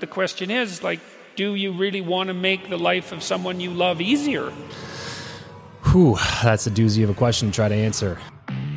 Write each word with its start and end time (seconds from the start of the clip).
The 0.00 0.06
question 0.06 0.50
is, 0.50 0.82
like, 0.82 1.00
do 1.36 1.54
you 1.54 1.72
really 1.72 2.00
want 2.00 2.28
to 2.28 2.34
make 2.34 2.68
the 2.68 2.78
life 2.78 3.12
of 3.12 3.22
someone 3.22 3.60
you 3.60 3.70
love 3.70 4.00
easier? 4.00 4.50
Whew, 5.92 6.16
that's 6.42 6.66
a 6.66 6.70
doozy 6.70 7.04
of 7.04 7.10
a 7.10 7.14
question 7.14 7.50
to 7.50 7.54
try 7.54 7.68
to 7.68 7.74
answer. 7.74 8.18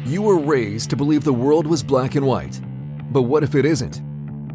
You 0.05 0.21
were 0.21 0.38
raised 0.38 0.89
to 0.89 0.96
believe 0.96 1.23
the 1.23 1.33
world 1.33 1.67
was 1.67 1.83
black 1.83 2.15
and 2.15 2.28
white. 2.28 2.59
But 3.12 3.23
what 3.23 3.43
if 3.43 3.55
it 3.55 3.65
isn't? 3.65 4.01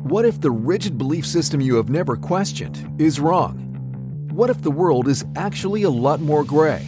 What 0.05 0.25
if 0.25 0.41
the 0.41 0.51
rigid 0.51 0.99
belief 0.99 1.27
system 1.27 1.61
you 1.61 1.77
have 1.77 1.89
never 1.89 2.15
questioned 2.15 3.01
is 3.01 3.21
wrong? 3.21 3.57
What 4.31 4.51
if 4.51 4.63
the 4.63 4.71
world 4.71 5.09
is 5.09 5.25
actually 5.37 5.83
a 5.85 5.91
lot 5.91 6.21
more 6.21 6.45
gray? 6.45 6.87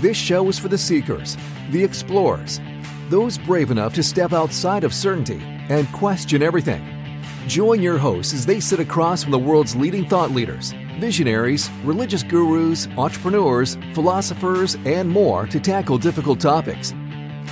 This 0.00 0.16
show 0.16 0.48
is 0.48 0.58
for 0.58 0.68
the 0.68 0.78
seekers, 0.78 1.36
the 1.70 1.82
explorers, 1.82 2.60
those 3.08 3.38
brave 3.38 3.70
enough 3.70 3.94
to 3.94 4.02
step 4.02 4.32
outside 4.32 4.84
of 4.84 4.94
certainty 4.94 5.40
and 5.70 5.90
question 5.92 6.42
everything. 6.42 7.01
Join 7.48 7.82
your 7.82 7.98
hosts 7.98 8.32
as 8.34 8.46
they 8.46 8.60
sit 8.60 8.78
across 8.78 9.24
from 9.24 9.32
the 9.32 9.38
world's 9.38 9.74
leading 9.74 10.08
thought 10.08 10.30
leaders, 10.30 10.72
visionaries, 11.00 11.68
religious 11.82 12.22
gurus, 12.22 12.86
entrepreneurs, 12.96 13.76
philosophers, 13.94 14.76
and 14.84 15.08
more 15.08 15.48
to 15.48 15.58
tackle 15.58 15.98
difficult 15.98 16.38
topics. 16.38 16.94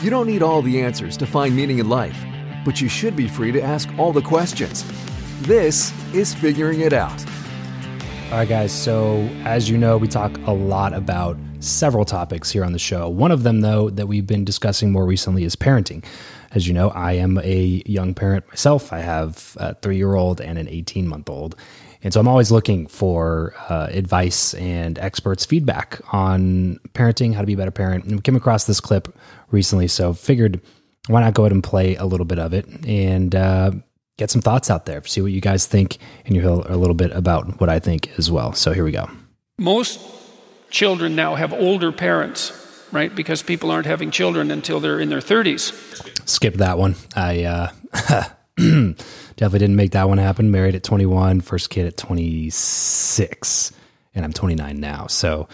You 0.00 0.08
don't 0.08 0.28
need 0.28 0.44
all 0.44 0.62
the 0.62 0.80
answers 0.80 1.16
to 1.16 1.26
find 1.26 1.56
meaning 1.56 1.80
in 1.80 1.88
life, 1.88 2.16
but 2.64 2.80
you 2.80 2.88
should 2.88 3.16
be 3.16 3.26
free 3.26 3.50
to 3.50 3.60
ask 3.60 3.88
all 3.98 4.12
the 4.12 4.22
questions. 4.22 4.84
This 5.42 5.92
is 6.14 6.34
Figuring 6.34 6.82
It 6.82 6.92
Out. 6.92 7.24
All 8.30 8.38
right, 8.38 8.48
guys. 8.48 8.72
So, 8.72 9.28
as 9.42 9.68
you 9.68 9.76
know, 9.76 9.98
we 9.98 10.06
talk 10.06 10.36
a 10.46 10.52
lot 10.52 10.94
about 10.94 11.36
several 11.58 12.04
topics 12.04 12.48
here 12.48 12.64
on 12.64 12.72
the 12.72 12.78
show. 12.78 13.08
One 13.08 13.32
of 13.32 13.42
them, 13.42 13.60
though, 13.60 13.90
that 13.90 14.06
we've 14.06 14.26
been 14.26 14.44
discussing 14.44 14.92
more 14.92 15.04
recently 15.04 15.42
is 15.42 15.56
parenting. 15.56 16.04
As 16.52 16.66
you 16.66 16.74
know, 16.74 16.90
I 16.90 17.12
am 17.12 17.38
a 17.38 17.82
young 17.86 18.14
parent 18.14 18.46
myself. 18.48 18.92
I 18.92 18.98
have 18.98 19.56
a 19.58 19.74
three 19.74 19.96
year 19.96 20.14
old 20.14 20.40
and 20.40 20.58
an 20.58 20.68
18 20.68 21.06
month 21.06 21.28
old. 21.28 21.56
And 22.02 22.14
so 22.14 22.20
I'm 22.20 22.28
always 22.28 22.50
looking 22.50 22.86
for 22.86 23.54
uh, 23.68 23.88
advice 23.90 24.54
and 24.54 24.98
experts' 24.98 25.44
feedback 25.44 26.00
on 26.12 26.80
parenting, 26.94 27.34
how 27.34 27.40
to 27.40 27.46
be 27.46 27.52
a 27.52 27.56
better 27.56 27.70
parent. 27.70 28.04
And 28.04 28.16
we 28.16 28.20
came 28.22 28.36
across 28.36 28.64
this 28.64 28.80
clip 28.80 29.14
recently, 29.50 29.86
so 29.86 30.14
figured 30.14 30.60
why 31.08 31.20
not 31.20 31.34
go 31.34 31.42
ahead 31.42 31.52
and 31.52 31.62
play 31.62 31.96
a 31.96 32.06
little 32.06 32.24
bit 32.24 32.38
of 32.38 32.54
it 32.54 32.66
and 32.86 33.34
uh, 33.34 33.72
get 34.16 34.30
some 34.30 34.40
thoughts 34.40 34.70
out 34.70 34.86
there, 34.86 35.04
see 35.04 35.20
what 35.20 35.32
you 35.32 35.40
guys 35.40 35.66
think, 35.66 35.98
and 36.24 36.34
you 36.34 36.40
hear 36.40 36.50
a 36.50 36.76
little 36.76 36.94
bit 36.94 37.10
about 37.12 37.60
what 37.60 37.68
I 37.68 37.78
think 37.78 38.10
as 38.18 38.30
well. 38.30 38.52
So 38.54 38.72
here 38.72 38.84
we 38.84 38.92
go. 38.92 39.08
Most 39.58 40.00
children 40.70 41.16
now 41.16 41.34
have 41.34 41.52
older 41.52 41.92
parents, 41.92 42.52
right? 42.92 43.14
Because 43.14 43.42
people 43.42 43.70
aren't 43.70 43.86
having 43.86 44.10
children 44.10 44.50
until 44.50 44.80
they're 44.80 45.00
in 45.00 45.10
their 45.10 45.20
30s. 45.20 46.19
Skip 46.30 46.54
that 46.54 46.78
one. 46.78 46.94
I 47.16 47.44
uh, 47.44 47.72
definitely 48.56 49.58
didn't 49.58 49.76
make 49.76 49.92
that 49.92 50.08
one 50.08 50.18
happen. 50.18 50.50
Married 50.50 50.74
at 50.76 50.84
21, 50.84 51.40
first 51.40 51.70
kid 51.70 51.86
at 51.86 51.96
26, 51.96 53.72
and 54.14 54.24
I'm 54.24 54.32
29 54.32 54.78
now. 54.78 55.06
So 55.08 55.48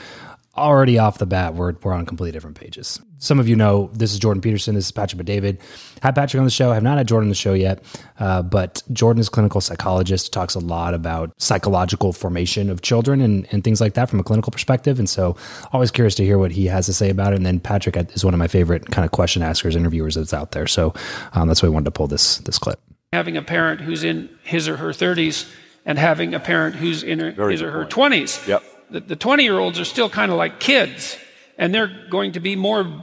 already 0.56 0.98
off 0.98 1.18
the 1.18 1.26
bat, 1.26 1.54
we're, 1.54 1.72
we're 1.82 1.94
on 1.94 2.04
completely 2.04 2.32
different 2.32 2.60
pages. 2.60 3.00
Some 3.18 3.40
of 3.40 3.48
you 3.48 3.56
know 3.56 3.90
this 3.94 4.12
is 4.12 4.18
Jordan 4.18 4.40
Peterson. 4.40 4.74
This 4.74 4.86
is 4.86 4.90
Patrick 4.92 5.18
Bet-David. 5.18 5.58
Had 6.02 6.14
Patrick 6.14 6.38
on 6.38 6.44
the 6.44 6.50
show. 6.50 6.70
I 6.70 6.74
have 6.74 6.82
not 6.82 6.98
had 6.98 7.08
Jordan 7.08 7.26
on 7.26 7.30
the 7.30 7.34
show 7.34 7.54
yet, 7.54 7.82
uh, 8.18 8.42
but 8.42 8.82
Jordan 8.92 9.20
is 9.20 9.28
a 9.28 9.30
clinical 9.30 9.60
psychologist, 9.60 10.32
talks 10.32 10.54
a 10.54 10.58
lot 10.58 10.92
about 10.92 11.32
psychological 11.40 12.12
formation 12.12 12.68
of 12.68 12.82
children 12.82 13.20
and, 13.20 13.46
and 13.50 13.64
things 13.64 13.80
like 13.80 13.94
that 13.94 14.10
from 14.10 14.20
a 14.20 14.22
clinical 14.22 14.50
perspective. 14.50 14.98
And 14.98 15.08
so 15.08 15.36
always 15.72 15.90
curious 15.90 16.14
to 16.16 16.24
hear 16.24 16.38
what 16.38 16.52
he 16.52 16.66
has 16.66 16.86
to 16.86 16.92
say 16.92 17.08
about 17.08 17.32
it. 17.32 17.36
And 17.36 17.46
then 17.46 17.58
Patrick 17.60 17.96
is 17.96 18.24
one 18.24 18.34
of 18.34 18.38
my 18.38 18.48
favorite 18.48 18.90
kind 18.90 19.04
of 19.04 19.12
question 19.12 19.42
askers, 19.42 19.76
interviewers 19.76 20.14
that's 20.14 20.34
out 20.34 20.52
there. 20.52 20.66
So 20.66 20.92
um, 21.32 21.48
that's 21.48 21.62
why 21.62 21.68
I 21.68 21.70
wanted 21.70 21.86
to 21.86 21.92
pull 21.92 22.08
this, 22.08 22.38
this 22.38 22.58
clip. 22.58 22.80
Having 23.12 23.36
a 23.36 23.42
parent 23.42 23.80
who's 23.80 24.04
in 24.04 24.28
his 24.42 24.68
or 24.68 24.76
her 24.76 24.90
30s 24.90 25.50
and 25.86 25.98
having 25.98 26.34
a 26.34 26.40
parent 26.40 26.76
who's 26.76 27.02
in 27.02 27.20
her, 27.20 27.48
his 27.48 27.62
or 27.62 27.70
her 27.70 27.86
point. 27.86 28.14
20s. 28.14 28.46
Yep 28.46 28.62
the 28.90 29.16
20 29.16 29.42
year 29.42 29.58
olds 29.58 29.78
are 29.78 29.84
still 29.84 30.08
kind 30.08 30.30
of 30.30 30.38
like 30.38 30.60
kids, 30.60 31.18
and 31.58 31.74
they're 31.74 31.92
going 32.10 32.32
to 32.32 32.40
be 32.40 32.56
more 32.56 33.02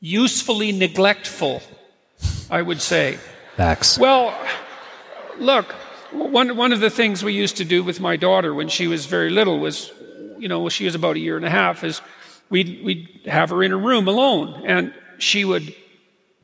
usefully 0.00 0.72
neglectful, 0.72 1.62
I 2.50 2.62
would 2.62 2.80
say. 2.80 3.18
Facts. 3.56 3.98
Well, 3.98 4.34
look, 5.38 5.72
one, 6.12 6.56
one 6.56 6.72
of 6.72 6.80
the 6.80 6.90
things 6.90 7.24
we 7.24 7.32
used 7.32 7.56
to 7.56 7.64
do 7.64 7.82
with 7.82 8.00
my 8.00 8.16
daughter 8.16 8.52
when 8.52 8.68
she 8.68 8.86
was 8.86 9.06
very 9.06 9.30
little 9.30 9.58
was, 9.58 9.92
you 10.38 10.48
know, 10.48 10.68
she 10.68 10.84
was 10.84 10.94
about 10.94 11.16
a 11.16 11.20
year 11.20 11.36
and 11.36 11.46
a 11.46 11.50
half, 11.50 11.84
is 11.84 12.00
we'd, 12.50 12.84
we'd 12.84 13.20
have 13.26 13.50
her 13.50 13.62
in 13.62 13.72
a 13.72 13.76
room 13.76 14.08
alone, 14.08 14.64
and 14.66 14.92
she 15.18 15.44
would 15.44 15.74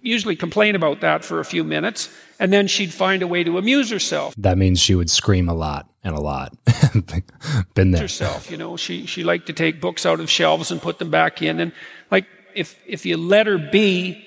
usually 0.03 0.37
complain 0.37 0.75
about 0.75 1.01
that 1.01 1.25
for 1.25 1.41
a 1.41 1.45
few 1.45 1.65
minutes, 1.65 2.09
and 2.39 2.53
then 2.53 2.67
she'd 2.67 2.93
find 2.93 3.23
a 3.23 3.27
way 3.27 3.45
to 3.45 3.59
amuse 3.59 3.91
herself. 3.91 4.35
That 4.37 4.59
means 4.59 4.81
she 4.81 4.95
would 4.95 5.11
scream 5.11 5.49
a 5.49 5.55
lot 5.55 5.89
and 6.03 6.17
a 6.17 6.21
lot. 6.21 6.57
Been 7.75 7.91
there. 7.91 8.03
Herself, 8.03 8.51
you 8.51 8.57
know, 8.57 8.77
she 8.77 9.07
she 9.07 9.25
liked 9.25 9.47
to 9.47 9.53
take 9.53 9.81
books 9.81 10.07
out 10.07 10.21
of 10.21 10.31
shelves 10.31 10.71
and 10.71 10.81
put 10.81 10.99
them 10.99 11.11
back 11.11 11.43
in, 11.43 11.61
and 11.61 11.73
like 12.11 12.27
if 12.55 12.79
if 12.87 13.05
you 13.07 13.17
let 13.17 13.47
her 13.47 13.59
be, 13.59 14.25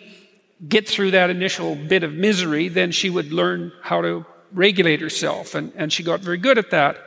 get 0.67 0.87
through 0.87 1.11
that 1.11 1.29
initial 1.29 1.75
bit 1.75 2.03
of 2.03 2.13
misery, 2.13 2.67
then 2.67 2.91
she 2.91 3.09
would 3.09 3.31
learn 3.31 3.71
how 3.81 4.01
to 4.01 4.25
regulate 4.51 5.01
herself, 5.01 5.55
and 5.55 5.71
and 5.75 5.91
she 5.91 6.03
got 6.03 6.19
very 6.19 6.37
good 6.37 6.57
at 6.57 6.71
that. 6.71 6.97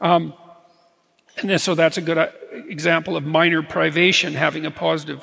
Um, 0.00 0.34
and 1.38 1.60
so 1.60 1.74
that's 1.74 1.98
a 1.98 2.00
good 2.00 2.18
uh, 2.18 2.28
example 2.52 3.16
of 3.16 3.24
minor 3.24 3.62
privation 3.62 4.34
having 4.34 4.64
a 4.64 4.70
positive 4.70 5.22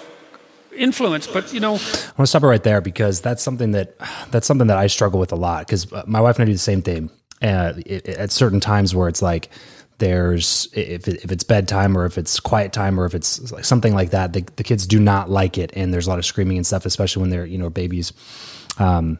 influence. 0.76 1.28
But 1.28 1.54
you 1.54 1.60
know, 1.60 1.74
I 1.74 1.76
want 1.76 2.18
to 2.18 2.28
stop 2.28 2.44
it 2.44 2.48
right 2.48 2.64
there 2.64 2.82
because 2.82 3.22
that's 3.22 3.44
something 3.44 3.72
that 3.72 3.96
that's 4.32 4.48
something 4.48 4.68
that 4.68 4.78
I 4.78 4.88
struggle 4.88 5.20
with 5.20 5.32
a 5.32 5.36
lot 5.36 5.66
because 5.66 5.92
uh, 5.92 6.04
my 6.08 6.22
wife 6.22 6.38
and 6.38 6.44
I 6.44 6.46
do 6.46 6.54
the 6.54 6.60
same 6.60 6.82
thing. 6.82 7.10
Uh, 7.42 7.74
it, 7.86 8.08
at 8.08 8.32
certain 8.32 8.62
times 8.62 8.96
where 8.96 9.10
it's 9.10 9.22
like 9.22 9.50
there's 9.98 10.68
if 10.74 11.08
it, 11.08 11.24
if 11.24 11.32
it's 11.32 11.44
bedtime 11.44 11.98
or 11.98 12.06
if 12.06 12.18
it's 12.18 12.40
quiet 12.40 12.74
time 12.74 13.00
or 13.00 13.06
if 13.06 13.14
it's 13.14 13.52
like 13.52 13.66
something 13.66 13.94
like 13.94 14.12
that, 14.12 14.34
the, 14.34 14.42
the 14.56 14.64
kids 14.64 14.88
do 14.88 15.00
not 15.00 15.30
like 15.30 15.58
it, 15.58 15.72
and 15.76 15.94
there's 15.94 16.08
a 16.08 16.10
lot 16.10 16.20
of 16.20 16.26
screaming 16.26 16.58
and 16.58 16.66
stuff, 16.66 16.86
especially 16.86 17.22
when 17.22 17.30
they're 17.30 17.46
you 17.46 17.58
know 17.58 17.70
babies. 17.70 18.14
Um, 18.80 19.20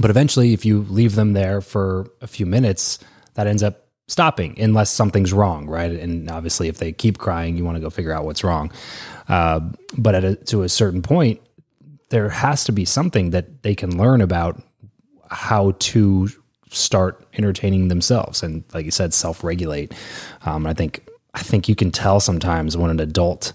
but 0.00 0.10
eventually, 0.10 0.52
if 0.52 0.64
you 0.64 0.82
leave 0.88 1.14
them 1.14 1.32
there 1.32 1.60
for 1.60 2.10
a 2.20 2.26
few 2.26 2.46
minutes, 2.46 2.98
that 3.34 3.46
ends 3.46 3.62
up 3.62 3.87
stopping 4.08 4.60
unless 4.60 4.90
something's 4.90 5.32
wrong, 5.32 5.68
right? 5.68 5.92
And 5.92 6.28
obviously, 6.30 6.66
if 6.68 6.78
they 6.78 6.92
keep 6.92 7.18
crying, 7.18 7.56
you 7.56 7.64
want 7.64 7.76
to 7.76 7.80
go 7.80 7.90
figure 7.90 8.12
out 8.12 8.24
what's 8.24 8.42
wrong. 8.42 8.72
Uh, 9.28 9.60
but 9.96 10.16
at 10.16 10.24
a, 10.24 10.34
to 10.34 10.64
a 10.64 10.68
certain 10.68 11.02
point, 11.02 11.40
there 12.08 12.28
has 12.30 12.64
to 12.64 12.72
be 12.72 12.84
something 12.84 13.30
that 13.30 13.62
they 13.62 13.74
can 13.74 13.96
learn 13.96 14.20
about 14.20 14.60
how 15.30 15.72
to 15.78 16.28
start 16.70 17.24
entertaining 17.34 17.88
themselves 17.88 18.42
and, 18.42 18.64
like 18.74 18.84
you 18.84 18.90
said, 18.90 19.14
self-regulate. 19.14 19.94
Um, 20.44 20.66
I 20.66 20.74
think 20.74 21.06
I 21.34 21.40
think 21.40 21.68
you 21.68 21.76
can 21.76 21.90
tell 21.90 22.18
sometimes 22.18 22.76
when 22.76 22.90
an 22.90 23.00
adult 23.00 23.52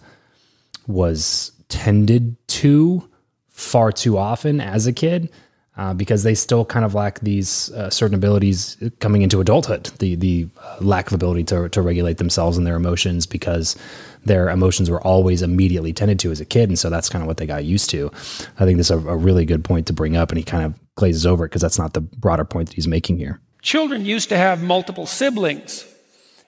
was 0.88 1.52
tended 1.70 2.36
to 2.48 3.10
far 3.50 3.92
too 3.92 4.18
often 4.18 4.62
as 4.62 4.88
a 4.88 4.94
kid 4.94 5.32
uh, 5.76 5.94
because 5.94 6.24
they 6.24 6.36
still 6.36 6.66
kind 6.66 6.86
of 6.86 6.94
lack 6.94 7.20
these 7.22 7.72
uh, 7.72 7.90
certain 7.90 8.16
abilities 8.16 8.78
coming 9.00 9.22
into 9.22 9.42
adulthood. 9.42 9.86
The 10.00 10.16
the 10.16 10.48
uh, 10.62 10.78
lack 10.82 11.08
of 11.08 11.14
ability 11.14 11.46
to 11.46 11.70
to 11.70 11.82
regulate 11.82 12.18
themselves 12.18 12.58
and 12.58 12.68
their 12.68 12.76
emotions 12.76 13.26
because 13.26 13.76
their 14.26 14.50
emotions 14.50 14.90
were 14.90 15.02
always 15.02 15.42
immediately 15.42 15.92
tended 15.92 16.20
to 16.20 16.32
as 16.32 16.40
a 16.40 16.46
kid, 16.46 16.70
and 16.70 16.78
so 16.78 16.90
that's 16.90 17.10
kind 17.10 17.24
of 17.24 17.28
what 17.28 17.38
they 17.38 17.46
got 17.46 17.66
used 17.66 17.90
to. 17.90 18.12
I 18.60 18.66
think 18.66 18.78
this 18.78 18.88
is 18.88 18.92
a, 18.92 18.98
a 18.98 19.18
really 19.18 19.46
good 19.46 19.64
point 19.64 19.88
to 19.88 19.94
bring 19.94 20.16
up, 20.16 20.30
and 20.30 20.38
he 20.38 20.44
kind 20.44 20.64
of 20.64 20.80
glazes 20.96 21.26
over 21.26 21.46
it 21.46 21.50
because 21.50 21.62
that's 21.62 21.80
not 21.80 21.94
the 21.94 22.02
broader 22.02 22.46
point 22.46 22.70
that 22.70 22.76
he's 22.76 22.88
making 22.88 23.18
here. 23.18 23.40
Children 23.62 24.06
used 24.06 24.30
to 24.30 24.38
have 24.38 24.62
multiple 24.62 25.06
siblings. 25.06 25.88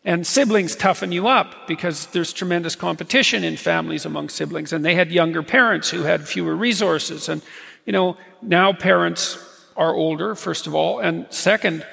And 0.07 0.27
siblings 0.27 0.75
toughen 0.75 1.11
you 1.11 1.27
up 1.27 1.67
because 1.67 2.05
there's 2.07 2.31
tremendous 2.31 2.75
competition 2.75 3.43
in 3.43 3.57
families 3.57 4.05
among 4.05 4.29
siblings. 4.29 4.71
And 4.71 4.85
they 4.85 4.93
had 4.93 5.11
younger 5.11 5.41
parents 5.41 5.89
who 5.89 6.03
had 6.03 6.27
fewer 6.27 6.55
resources. 6.55 7.27
And 7.27 7.41
you 7.85 7.93
know, 7.93 8.17
now 8.41 8.73
parents 8.73 9.37
are 9.77 9.93
older, 9.93 10.35
first 10.35 10.67
of 10.67 10.75
all, 10.75 10.99
and 10.99 11.27
second, 11.29 11.85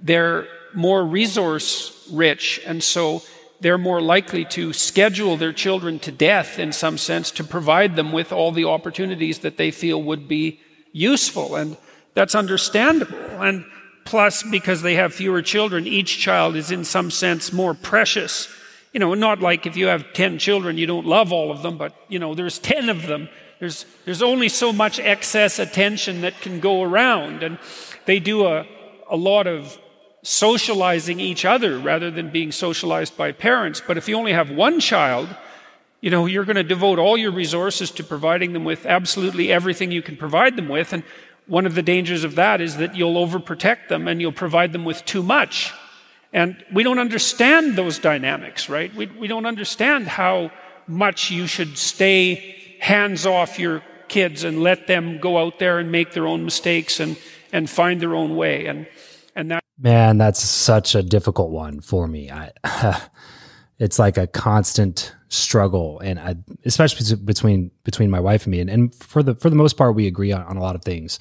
they're 0.00 0.46
more 0.74 1.04
resource 1.04 2.08
rich, 2.12 2.60
and 2.66 2.82
so 2.82 3.22
they're 3.60 3.78
more 3.78 4.00
likely 4.00 4.44
to 4.44 4.72
schedule 4.72 5.36
their 5.36 5.52
children 5.52 5.98
to 6.00 6.12
death 6.12 6.58
in 6.58 6.72
some 6.72 6.98
sense 6.98 7.30
to 7.32 7.44
provide 7.44 7.96
them 7.96 8.12
with 8.12 8.32
all 8.32 8.52
the 8.52 8.64
opportunities 8.64 9.40
that 9.40 9.56
they 9.56 9.70
feel 9.70 10.02
would 10.02 10.28
be 10.28 10.60
useful. 10.92 11.56
And 11.56 11.76
that's 12.14 12.34
understandable. 12.34 13.18
And 13.42 13.64
plus, 14.04 14.42
because 14.42 14.82
they 14.82 14.94
have 14.94 15.14
fewer 15.14 15.42
children, 15.42 15.86
each 15.86 16.18
child 16.18 16.54
is 16.54 16.70
in 16.70 16.84
some 16.84 17.10
sense 17.10 17.52
more 17.52 17.74
precious. 17.74 18.48
You 18.92 19.00
know, 19.00 19.14
not 19.14 19.40
like 19.40 19.66
if 19.66 19.76
you 19.76 19.86
have 19.86 20.12
10 20.12 20.38
children, 20.38 20.78
you 20.78 20.86
don't 20.86 21.06
love 21.06 21.32
all 21.32 21.50
of 21.50 21.62
them, 21.62 21.78
but, 21.78 21.94
you 22.08 22.18
know, 22.18 22.34
there's 22.34 22.58
10 22.58 22.88
of 22.88 23.06
them 23.06 23.28
there's, 23.58 23.86
there's 24.04 24.22
only 24.22 24.48
so 24.48 24.72
much 24.72 24.98
excess 24.98 25.58
attention 25.58 26.20
that 26.20 26.40
can 26.40 26.60
go 26.60 26.82
around. 26.82 27.42
And 27.42 27.58
they 28.04 28.20
do 28.20 28.46
a, 28.46 28.66
a 29.10 29.16
lot 29.16 29.46
of 29.46 29.78
socializing 30.22 31.20
each 31.20 31.44
other 31.44 31.78
rather 31.78 32.10
than 32.10 32.30
being 32.30 32.52
socialized 32.52 33.16
by 33.16 33.32
parents. 33.32 33.80
But 33.86 33.96
if 33.96 34.08
you 34.08 34.16
only 34.16 34.32
have 34.32 34.50
one 34.50 34.80
child, 34.80 35.28
you 36.00 36.10
know, 36.10 36.26
you're 36.26 36.44
going 36.44 36.56
to 36.56 36.64
devote 36.64 36.98
all 36.98 37.16
your 37.16 37.30
resources 37.30 37.90
to 37.92 38.04
providing 38.04 38.52
them 38.52 38.64
with 38.64 38.84
absolutely 38.84 39.52
everything 39.52 39.90
you 39.90 40.02
can 40.02 40.16
provide 40.16 40.56
them 40.56 40.68
with. 40.68 40.92
And 40.92 41.02
one 41.46 41.64
of 41.64 41.74
the 41.74 41.82
dangers 41.82 42.24
of 42.24 42.34
that 42.34 42.60
is 42.60 42.76
that 42.76 42.96
you'll 42.96 43.26
overprotect 43.26 43.88
them 43.88 44.08
and 44.08 44.20
you'll 44.20 44.32
provide 44.32 44.72
them 44.72 44.84
with 44.84 45.04
too 45.04 45.22
much. 45.22 45.72
And 46.32 46.62
we 46.72 46.82
don't 46.82 46.98
understand 46.98 47.76
those 47.76 47.98
dynamics, 47.98 48.68
right? 48.68 48.94
We, 48.94 49.06
we 49.06 49.28
don't 49.28 49.46
understand 49.46 50.08
how 50.08 50.50
much 50.86 51.30
you 51.30 51.46
should 51.46 51.78
stay 51.78 52.56
hands 52.80 53.26
off 53.26 53.58
your 53.58 53.82
kids 54.08 54.44
and 54.44 54.62
let 54.62 54.86
them 54.86 55.18
go 55.18 55.38
out 55.38 55.58
there 55.58 55.78
and 55.78 55.90
make 55.90 56.12
their 56.12 56.26
own 56.26 56.44
mistakes 56.44 57.00
and, 57.00 57.16
and 57.52 57.68
find 57.68 58.00
their 58.00 58.14
own 58.14 58.36
way. 58.36 58.66
And, 58.66 58.86
and 59.34 59.50
that. 59.50 59.64
Man, 59.78 60.18
that's 60.18 60.40
such 60.40 60.94
a 60.94 61.02
difficult 61.02 61.50
one 61.50 61.80
for 61.80 62.06
me. 62.06 62.30
I, 62.30 62.52
it's 63.78 63.98
like 63.98 64.16
a 64.16 64.26
constant 64.26 65.14
struggle 65.28 66.00
and 66.00 66.18
I, 66.18 66.36
especially 66.64 67.16
between 67.16 67.72
between 67.82 68.10
my 68.10 68.20
wife 68.20 68.44
and 68.44 68.52
me 68.52 68.60
and, 68.60 68.70
and 68.70 68.94
for 68.94 69.24
the 69.24 69.34
for 69.34 69.50
the 69.50 69.56
most 69.56 69.76
part 69.76 69.96
we 69.96 70.06
agree 70.06 70.30
on, 70.30 70.42
on 70.44 70.56
a 70.56 70.60
lot 70.60 70.76
of 70.76 70.82
things 70.82 71.18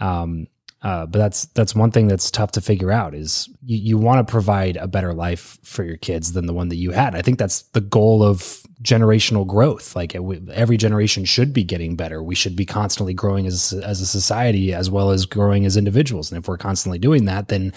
um, 0.00 0.46
uh, 0.82 1.06
but 1.06 1.18
that's 1.18 1.46
that's 1.46 1.74
one 1.74 1.90
thing 1.92 2.08
that's 2.08 2.30
tough 2.30 2.52
to 2.52 2.60
figure 2.60 2.90
out 2.90 3.14
is 3.14 3.48
you, 3.64 3.76
you 3.78 3.98
want 3.98 4.26
to 4.26 4.30
provide 4.30 4.76
a 4.76 4.88
better 4.88 5.14
life 5.14 5.58
for 5.62 5.84
your 5.84 5.96
kids 5.96 6.32
than 6.32 6.46
the 6.46 6.52
one 6.52 6.68
that 6.70 6.76
you 6.76 6.90
had. 6.90 7.14
I 7.14 7.22
think 7.22 7.38
that's 7.38 7.62
the 7.62 7.80
goal 7.80 8.22
of 8.24 8.60
generational 8.82 9.46
growth. 9.46 9.94
Like 9.94 10.16
every 10.16 10.76
generation 10.76 11.24
should 11.24 11.52
be 11.52 11.62
getting 11.62 11.94
better. 11.94 12.20
We 12.22 12.34
should 12.34 12.56
be 12.56 12.64
constantly 12.64 13.14
growing 13.14 13.46
as 13.46 13.72
as 13.72 14.00
a 14.00 14.06
society 14.06 14.74
as 14.74 14.90
well 14.90 15.10
as 15.10 15.24
growing 15.24 15.66
as 15.66 15.76
individuals. 15.76 16.32
And 16.32 16.38
if 16.38 16.48
we're 16.48 16.58
constantly 16.58 16.98
doing 16.98 17.26
that, 17.26 17.48
then 17.48 17.72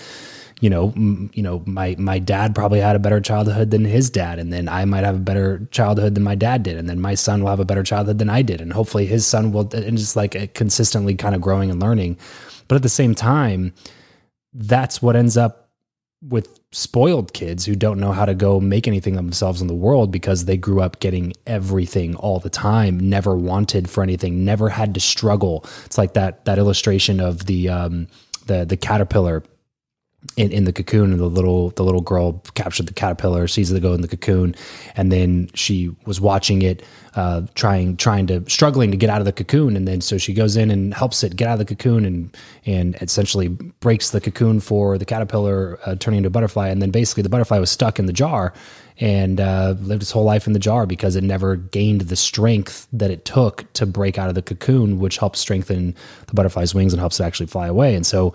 you 0.62 0.70
know, 0.70 0.94
m- 0.96 1.30
you 1.34 1.44
know, 1.44 1.62
my 1.68 1.96
my 2.00 2.18
dad 2.18 2.56
probably 2.56 2.80
had 2.80 2.96
a 2.96 3.00
better 3.00 3.20
childhood 3.20 3.72
than 3.72 3.86
his 3.86 4.10
dad, 4.10 4.40
and 4.40 4.52
then 4.52 4.70
I 4.70 4.86
might 4.86 5.04
have 5.04 5.16
a 5.16 5.20
better 5.20 5.68
childhood 5.72 6.16
than 6.16 6.24
my 6.24 6.36
dad 6.36 6.64
did, 6.64 6.78
and 6.78 6.90
then 6.90 7.00
my 7.00 7.14
son 7.14 7.44
will 7.44 7.50
have 7.50 7.60
a 7.60 7.66
better 7.66 7.84
childhood 7.84 8.20
than 8.20 8.30
I 8.30 8.42
did, 8.42 8.62
and 8.62 8.72
hopefully 8.72 9.06
his 9.06 9.28
son 9.28 9.52
will, 9.52 9.70
and 9.74 9.98
just 9.98 10.16
like 10.16 10.54
consistently 10.54 11.14
kind 11.16 11.36
of 11.36 11.42
growing 11.42 11.70
and 11.70 11.82
learning. 11.82 12.18
But 12.68 12.76
at 12.76 12.84
the 12.84 12.90
same 12.90 13.16
time, 13.16 13.74
that's 14.54 15.02
what 15.02 15.16
ends 15.16 15.38
up 15.38 15.70
with 16.22 16.60
spoiled 16.72 17.34
kids 17.34 17.66
who 17.66 17.76
don't 17.76 18.00
know 18.00 18.12
how 18.12 18.26
to 18.26 18.34
go 18.34 18.60
make 18.60 18.88
anything 18.88 19.16
of 19.18 19.24
themselves 19.26 19.62
in 19.62 19.68
the 19.68 19.76
world 19.76 20.12
because 20.12 20.46
they 20.46 20.58
grew 20.58 20.82
up 20.82 21.00
getting 21.00 21.34
everything 21.46 22.16
all 22.16 22.40
the 22.40 22.50
time, 22.50 23.10
never 23.10 23.36
wanted 23.36 23.90
for 23.90 24.02
anything, 24.02 24.44
never 24.44 24.70
had 24.70 24.94
to 24.94 25.00
struggle. 25.00 25.64
It's 25.86 25.98
like 25.98 26.14
that 26.14 26.46
that 26.46 26.58
illustration 26.58 27.20
of 27.20 27.46
the 27.46 27.70
um, 27.70 28.08
the 28.48 28.66
the 28.66 28.78
caterpillar 28.78 29.44
in, 30.38 30.52
in 30.52 30.66
the 30.66 30.74
cocoon 30.74 31.12
and 31.12 31.20
the 31.20 31.26
little 31.26 31.70
the 31.72 31.84
little 31.84 32.02
girl 32.02 32.42
captured 32.54 32.88
the 32.88 32.94
caterpillar 32.94 33.48
sees 33.48 33.72
it 33.72 33.80
go 33.82 33.94
in 33.94 34.02
the 34.02 34.08
cocoon 34.08 34.56
and 34.96 35.12
then 35.12 35.50
she 35.54 35.96
was 36.06 36.20
watching 36.20 36.62
it 36.62 36.84
uh, 37.16 37.42
trying 37.56 37.96
trying 37.98 38.28
to 38.28 38.48
struggling 38.50 38.92
to 38.92 38.98
get 38.98 39.10
out 39.10 39.20
of 39.20 39.26
the 39.26 39.32
cocoon 39.32 39.76
and 39.76 39.88
then 39.88 40.02
so 40.02 40.18
she 40.18 40.34
goes 40.34 40.58
in 40.58 40.70
and 40.70 40.94
helps 40.94 41.24
it 41.24 41.36
get 41.36 41.48
out 41.48 41.54
of 41.54 41.60
the 41.60 41.76
cocoon 41.76 42.06
and 42.06 42.38
and 42.66 42.96
essentially 43.02 43.48
breaks 43.48 44.12
the 44.12 44.22
cocoon 44.22 44.60
for 44.60 44.98
the 44.98 45.06
caterpillar 45.06 45.80
uh, 45.86 45.96
turning 45.96 46.18
into 46.18 46.28
a 46.28 46.32
butterfly 46.32 46.68
and 46.68 46.82
then 46.82 46.92
basically 46.92 47.24
the 47.24 47.30
butterfly 47.30 47.58
was 47.58 47.72
stuck 47.72 48.00
in 48.00 48.06
the 48.06 48.14
jar 48.14 48.54
and 49.00 49.42
uh, 49.42 49.76
lived 49.82 50.02
its 50.02 50.12
whole 50.12 50.24
life 50.24 50.48
in 50.48 50.54
the 50.54 50.60
jar 50.60 50.86
because 50.86 51.16
it 51.16 51.24
never 51.24 51.58
gained 51.58 52.02
the 52.02 52.16
strength 52.16 52.88
that 52.94 53.12
it 53.12 53.26
took 53.26 53.72
to 53.74 53.86
break 53.86 54.18
out 54.18 54.30
of 54.30 54.36
the 54.36 54.42
cocoon, 54.42 55.00
which 55.00 55.18
helps 55.18 55.40
strengthen 55.40 55.94
the 56.28 56.34
butterfly's 56.34 56.74
wings 56.74 56.94
and 56.94 57.00
helps 57.00 57.20
it 57.20 57.24
actually 57.24 57.48
fly 57.48 57.68
away. 57.68 57.94
And 57.96 58.06
so 58.06 58.34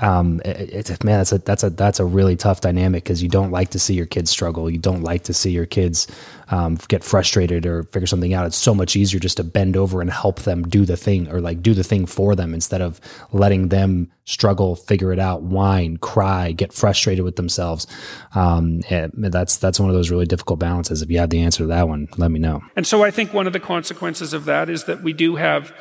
um, 0.00 0.40
it, 0.44 0.90
it's 0.90 1.04
man, 1.04 1.18
that's 1.18 1.32
a 1.32 1.38
that's 1.38 1.64
a 1.64 1.70
that's 1.70 2.00
a 2.00 2.04
really 2.04 2.36
tough 2.36 2.60
dynamic 2.60 3.04
because 3.04 3.22
you 3.22 3.28
don't 3.28 3.50
like 3.50 3.70
to 3.70 3.78
see 3.78 3.94
your 3.94 4.06
kids 4.06 4.30
struggle. 4.30 4.70
You 4.70 4.78
don't 4.78 5.02
like 5.02 5.24
to 5.24 5.34
see 5.34 5.50
your 5.50 5.66
kids 5.66 6.06
um, 6.50 6.78
get 6.88 7.02
frustrated 7.02 7.66
or 7.66 7.84
figure 7.84 8.06
something 8.06 8.34
out. 8.34 8.46
It's 8.46 8.56
so 8.56 8.74
much 8.74 8.94
easier 8.94 9.18
just 9.18 9.38
to 9.38 9.44
bend 9.44 9.76
over 9.76 10.00
and 10.00 10.10
help 10.10 10.40
them 10.40 10.62
do 10.62 10.84
the 10.84 10.96
thing 10.96 11.30
or 11.30 11.40
like 11.40 11.62
do 11.62 11.74
the 11.74 11.82
thing 11.82 12.06
for 12.06 12.34
them 12.34 12.52
instead 12.52 12.82
of 12.82 13.00
letting 13.32 13.68
them 13.68 14.10
struggle, 14.24 14.76
figure 14.76 15.12
it 15.12 15.18
out, 15.18 15.42
whine, 15.42 15.96
cry, 15.96 16.52
get 16.52 16.72
frustrated 16.72 17.24
with 17.24 17.36
themselves. 17.36 17.86
Um, 18.34 18.80
that's 18.90 19.56
that's 19.56 19.80
one 19.80 19.88
of 19.88 19.94
those 19.94 20.10
really 20.10 20.26
difficult 20.26 20.58
balances. 20.58 21.00
If 21.00 21.10
you 21.10 21.18
have 21.18 21.30
the 21.30 21.40
answer 21.40 21.64
to 21.64 21.68
that 21.68 21.88
one, 21.88 22.08
let 22.18 22.30
me 22.30 22.38
know. 22.38 22.62
And 22.76 22.86
so 22.86 23.02
I 23.02 23.10
think 23.10 23.32
one 23.32 23.46
of 23.46 23.52
the 23.52 23.60
consequences 23.60 24.32
of 24.32 24.44
that 24.44 24.68
is 24.68 24.84
that 24.84 25.02
we 25.02 25.12
do 25.12 25.36
have 25.36 25.72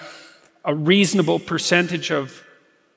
a 0.63 0.73
reasonable 0.73 1.39
percentage 1.39 2.11
of 2.11 2.43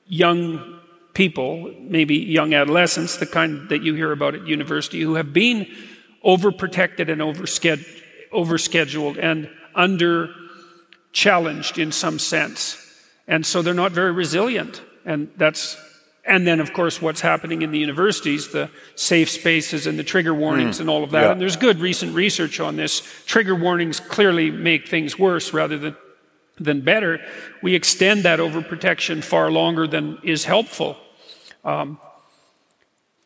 young 0.07 0.78
people, 1.19 1.69
maybe 1.81 2.15
young 2.15 2.53
adolescents, 2.53 3.17
the 3.17 3.25
kind 3.25 3.67
that 3.67 3.83
you 3.83 3.93
hear 3.93 4.13
about 4.13 4.35
at 4.35 4.47
university, 4.47 5.01
who 5.01 5.15
have 5.15 5.33
been 5.33 5.67
overprotected 6.25 7.11
and 7.11 7.19
overscheduled 8.31 9.21
and 9.21 9.49
under 9.75 10.33
challenged 11.11 11.77
in 11.77 11.91
some 11.91 12.19
sense. 12.19 12.77
And 13.27 13.45
so 13.45 13.61
they're 13.61 13.73
not 13.73 13.91
very 13.91 14.13
resilient. 14.13 14.81
And 15.03 15.29
that's 15.35 15.75
and 16.23 16.47
then 16.47 16.61
of 16.61 16.71
course 16.71 17.01
what's 17.01 17.19
happening 17.19 17.63
in 17.63 17.71
the 17.71 17.79
universities, 17.79 18.53
the 18.53 18.69
safe 18.95 19.29
spaces 19.29 19.87
and 19.87 19.99
the 19.99 20.05
trigger 20.05 20.33
warnings 20.33 20.77
mm, 20.77 20.81
and 20.81 20.89
all 20.89 21.03
of 21.03 21.11
that. 21.11 21.23
Yeah. 21.23 21.31
And 21.33 21.41
there's 21.41 21.57
good 21.57 21.81
recent 21.81 22.15
research 22.15 22.61
on 22.61 22.77
this. 22.77 23.01
Trigger 23.25 23.55
warnings 23.55 23.99
clearly 23.99 24.51
make 24.51 24.87
things 24.87 25.19
worse 25.19 25.51
rather 25.51 25.77
than 25.77 25.97
than 26.57 26.79
better. 26.79 27.19
We 27.61 27.75
extend 27.75 28.23
that 28.23 28.39
overprotection 28.39 29.21
far 29.21 29.51
longer 29.51 29.85
than 29.85 30.19
is 30.23 30.45
helpful. 30.45 30.95
Um, 31.63 31.99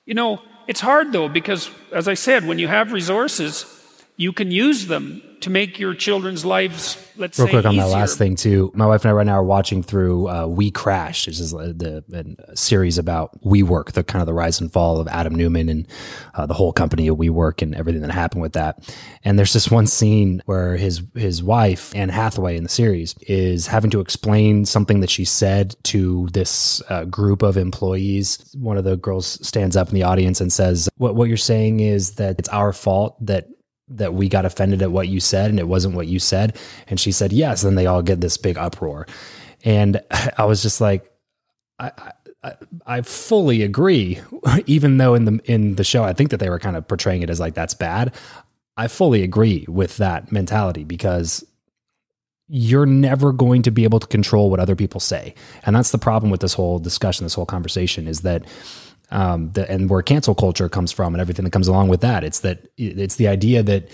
you 0.06 0.13
know, 0.13 0.41
it's 0.68 0.81
hard 0.81 1.12
though, 1.12 1.30
because 1.30 1.69
as 1.91 2.07
I 2.07 2.13
said, 2.13 2.45
when 2.45 2.59
you 2.59 2.68
have 2.68 2.91
resources, 2.91 3.82
you 4.15 4.31
can 4.33 4.51
use 4.51 4.88
them 4.88 5.21
to 5.42 5.50
make 5.50 5.77
your 5.77 5.94
children's 5.94 6.45
lives, 6.45 6.98
let's 7.18 7.38
Real 7.38 7.48
say, 7.48 7.51
quick 7.51 7.65
on 7.65 7.74
easier. 7.74 7.83
that 7.83 7.92
last 7.92 8.18
thing 8.18 8.36
too. 8.36 8.71
My 8.74 8.86
wife 8.86 9.04
and 9.04 9.10
I 9.10 9.13
right 9.13 9.25
now 9.25 9.33
are 9.33 9.44
watching 9.44 9.83
through 9.83 10.30
uh, 10.30 10.48
We 10.48 10.71
Crashed, 10.71 11.27
which 11.27 11.38
is 11.38 11.51
the, 11.51 12.04
the 12.07 12.56
series 12.56 12.98
about 12.98 13.42
WeWork, 13.44 13.92
the 13.92 14.06
kind 14.06 14.21
of 14.21 14.25
the 14.25 14.33
rise 14.33 14.62
and 14.62 14.71
fall 14.71 15.01
of 15.01 15.07
Adam 15.10 15.36
Neumann 15.36 15.68
and 15.68 15.88
uh, 16.33 16.45
the 16.45 16.54
whole 16.54 16.71
company 16.71 17.10
of 17.10 17.18
WeWork 17.18 17.62
and 17.62 17.75
everything 17.75 18.01
that 18.04 18.12
happened 18.12 18.42
with 18.42 18.54
that. 18.54 18.95
And 19.25 19.38
there's 19.38 19.51
this 19.51 19.69
one 19.69 19.86
scene 19.86 20.42
where 20.45 20.77
his 20.77 21.01
his 21.13 21.44
wife 21.44 21.94
Anne 21.94 22.07
Hathaway 22.09 22.56
in 22.56 22.63
the 22.63 22.69
series 22.69 23.13
is 23.27 23.68
having 23.68 23.92
to 23.92 24.00
explain 24.00 24.63
something 24.63 25.01
that 25.01 25.09
she 25.09 25.25
said 25.25 25.75
to 25.83 26.30
this 26.31 26.81
uh, 26.89 27.04
group 27.06 27.42
of 27.42 27.57
employees. 27.57 28.56
One 28.57 28.77
of 28.77 28.86
the 28.86 28.95
girls 28.95 29.45
stands 29.45 29.75
up 29.75 29.89
in 29.89 29.95
the 29.95 30.04
audience 30.04 30.39
and 30.39 30.54
says, 30.54 30.88
"What 30.98 31.16
what 31.16 31.27
you're 31.27 31.36
saying 31.36 31.81
is 31.81 32.16
that 32.16 32.39
it's 32.39 32.50
our 32.50 32.71
fault 32.71 33.18
that." 33.25 33.48
That 33.89 34.13
we 34.13 34.30
got 34.30 34.45
offended 34.45 34.81
at 34.81 34.91
what 34.91 35.07
you 35.07 35.19
said 35.19 35.50
and 35.50 35.59
it 35.59 35.68
wasn't 35.68 35.95
what 35.95 36.07
you 36.07 36.19
said. 36.19 36.57
And 36.88 37.00
she 37.00 37.12
said 37.12 37.33
yes. 37.33 37.63
And 37.63 37.77
they 37.77 37.85
all 37.85 38.01
get 38.01 38.21
this 38.21 38.38
big 38.38 38.57
uproar. 38.57 39.07
And 39.63 40.01
i 40.38 40.45
was 40.45 40.62
just 40.62 40.81
like 40.81 41.09
i 41.80 41.91
i, 42.44 42.53
I 42.85 43.01
fully 43.01 43.62
agree 43.62 44.19
even 44.65 44.97
though 44.97 45.15
in 45.15 45.25
the 45.25 45.39
in 45.45 45.75
the 45.75 45.83
show 45.83 46.04
i 46.04 46.13
think 46.13 46.31
that 46.31 46.40
they 46.40 46.49
were 46.49 46.59
kind 46.59 46.75
of 46.75 46.87
portraying 46.87 47.21
it 47.21 47.30
as 47.30 47.40
like 47.40 47.54
that's 47.54 47.73
bad. 47.73 48.13
I 48.75 48.87
fully 48.87 49.21
agree 49.21 49.66
with 49.69 49.97
that 49.97 50.31
mentality 50.31 50.83
because 50.83 51.45
you're 52.47 52.85
never 52.85 53.31
going 53.31 53.61
to 53.63 53.71
be 53.71 53.83
able 53.83 53.99
to 53.99 54.07
control 54.07 54.49
what 54.49 54.59
other 54.59 54.75
people 54.75 54.99
say. 54.99 55.33
And 55.66 55.75
that's 55.75 55.92
the 55.92 55.97
problem 55.97 56.31
with 56.31 56.42
this 56.42 56.54
whole 56.54 56.80
discussion 56.80 57.25
this 57.25 57.33
whole 57.33 57.45
conversation 57.45 58.07
is 58.07 58.21
that 58.21 58.44
um, 59.14 59.52
the, 59.52 59.70
and 59.70 59.90
where 59.90 60.02
cancel 60.02 60.36
culture 60.36 60.68
comes 60.68 60.92
from 60.92 61.14
and 61.14 61.22
everything 61.22 61.46
that 61.46 61.52
comes 61.52 61.68
along 61.68 61.88
with 61.88 62.02
that. 62.02 62.24
It's 62.24 62.40
that 62.42 62.68
it's 62.78 63.16
the 63.16 63.28
idea 63.28 63.64
that 63.64 63.88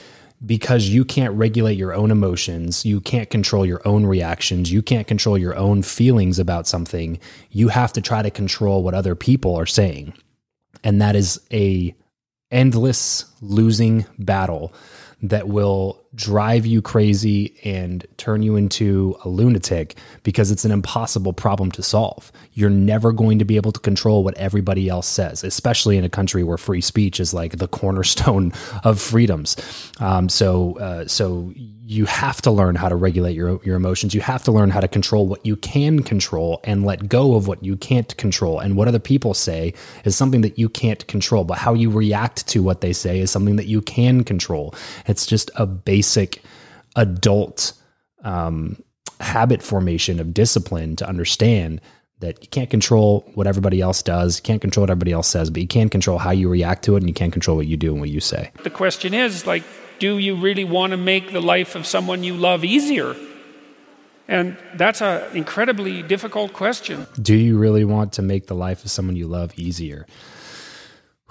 because 0.46 0.88
you 0.88 1.04
can't 1.04 1.34
regulate 1.34 1.78
your 1.78 1.94
own 1.94 2.10
emotions, 2.10 2.86
you 2.86 3.02
can't 3.02 3.30
control 3.30 3.66
your 3.66 3.86
own 3.86 4.06
reactions, 4.06 4.72
you 4.72 4.82
can't 4.82 5.06
control 5.06 5.38
your 5.38 5.56
own 5.58 5.82
feelings 5.82 6.40
about 6.40 6.66
something, 6.66 7.20
you 7.52 7.68
have 7.68 7.92
to 7.94 8.02
try 8.02 8.22
to 8.22 8.32
control 8.32 8.82
what 8.82 8.94
other 8.94 9.16
people 9.16 9.56
are 9.56 9.66
saying. 9.66 10.14
And 10.84 11.02
that 11.02 11.18
is 11.18 11.42
a 11.52 11.94
endless 12.52 13.26
losing 13.42 14.06
battle 14.18 14.74
that 15.22 15.50
will 15.50 15.99
drive 16.16 16.66
you 16.66 16.82
crazy 16.82 17.56
and 17.64 18.06
turn 18.18 18.42
you 18.42 18.56
into 18.56 19.16
a 19.24 19.30
lunatic 19.30 19.96
because 20.24 20.50
it's 20.50 20.66
an 20.66 20.72
impossible 20.72 21.34
problem 21.34 21.72
to 21.72 21.84
solve. 21.84 22.32
You're 22.54 22.70
never 22.70 23.12
going 23.12 23.40
to 23.40 23.46
be 23.46 23.58
able 23.58 23.72
to 23.72 23.80
control 23.80 24.24
what 24.24 24.36
everybody 24.38 24.90
else 24.90 25.08
says, 25.08 25.44
especially 25.44 25.98
in 25.98 26.04
a 26.04 26.10
country 26.10 26.44
where 26.44 26.58
free 26.58 26.82
speech 26.82 27.20
is 27.20 27.34
like 27.34 27.58
the 27.58 27.68
cornerstone 27.80 28.52
of 28.84 29.00
freedoms. 29.00 29.56
Um, 30.00 30.30
so, 30.30 30.78
uh, 30.80 31.08
so 31.08 31.54
you 31.90 32.06
have 32.06 32.40
to 32.40 32.52
learn 32.52 32.76
how 32.76 32.88
to 32.88 32.96
regulate 32.96 33.34
your 33.34 33.60
your 33.64 33.76
emotions. 33.76 34.14
You 34.14 34.22
have 34.22 34.44
to 34.44 34.52
learn 34.52 34.70
how 34.70 34.80
to 34.80 34.88
control 34.88 35.26
what 35.26 35.44
you 35.44 35.56
can 35.56 36.04
control 36.04 36.60
and 36.64 36.86
let 36.86 37.10
go 37.10 37.34
of 37.34 37.48
what 37.48 37.64
you 37.64 37.76
can't 37.76 38.16
control. 38.16 38.60
And 38.60 38.78
what 38.78 38.88
other 38.88 39.00
people 39.00 39.34
say 39.34 39.74
is 40.06 40.16
something 40.16 40.42
that 40.42 40.60
you 40.60 40.70
can't 40.70 41.06
control, 41.08 41.46
but 41.46 41.58
how 41.58 41.74
you 41.74 41.90
react 41.90 42.48
to 42.50 42.62
what 42.62 42.82
they 42.82 42.94
say 42.94 43.20
is 43.20 43.32
something 43.32 43.56
that 43.56 43.66
you 43.66 43.82
can 43.82 44.24
control. 44.24 44.76
It's 45.08 45.26
just 45.26 45.50
a 45.56 45.66
basic 45.66 45.99
basic 46.00 46.42
adult 46.96 47.74
um, 48.24 48.82
habit 49.20 49.62
formation 49.62 50.18
of 50.22 50.34
discipline 50.34 50.96
to 50.96 51.06
understand 51.06 51.82
that 52.20 52.42
you 52.42 52.48
can't 52.48 52.70
control 52.70 53.30
what 53.36 53.48
everybody 53.48 53.82
else 53.82 54.02
does, 54.02 54.38
you 54.38 54.44
can't 54.44 54.62
control 54.62 54.84
what 54.84 54.90
everybody 54.90 55.12
else 55.12 55.28
says, 55.28 55.50
but 55.50 55.62
you 55.62 55.68
can 55.68 55.90
control 55.90 56.18
how 56.18 56.32
you 56.32 56.48
react 56.48 56.86
to 56.86 56.96
it 56.96 57.00
and 57.00 57.10
you 57.10 57.14
can't 57.14 57.34
control 57.34 57.58
what 57.58 57.68
you 57.68 57.76
do 57.76 57.92
and 57.92 58.00
what 58.00 58.10
you 58.10 58.22
say. 58.22 58.50
The 58.64 58.70
question 58.70 59.14
is 59.14 59.46
like, 59.46 59.64
do 60.00 60.18
you 60.18 60.38
really 60.38 60.64
want 60.64 60.92
to 60.92 60.98
make 60.98 61.34
the 61.34 61.42
life 61.42 61.76
of 61.76 61.86
someone 61.86 62.24
you 62.24 62.34
love 62.34 62.64
easier? 62.64 63.14
And 64.30 64.56
that's 64.76 65.02
an 65.02 65.36
incredibly 65.36 66.02
difficult 66.02 66.54
question. 66.54 67.08
Do 67.22 67.36
you 67.36 67.58
really 67.58 67.84
want 67.84 68.14
to 68.14 68.22
make 68.22 68.48
the 68.48 68.56
life 68.56 68.86
of 68.86 68.92
someone 68.92 69.18
you 69.18 69.28
love 69.28 69.52
easier? 69.60 70.06